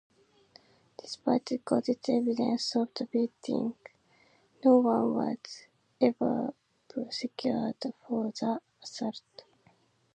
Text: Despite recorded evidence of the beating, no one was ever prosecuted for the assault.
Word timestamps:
Despite 0.97 1.51
recorded 1.51 1.99
evidence 2.09 2.75
of 2.75 2.91
the 2.95 3.05
beating, 3.05 3.75
no 4.65 4.77
one 4.79 5.13
was 5.13 5.67
ever 6.01 6.55
prosecuted 6.89 7.93
for 8.07 8.31
the 8.31 8.59
assault. 8.81 9.43